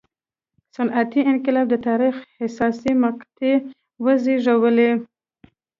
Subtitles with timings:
[0.75, 3.55] صنعتي انقلاب د تاریخ حساسې مقطعې
[4.05, 4.91] وزېږولې.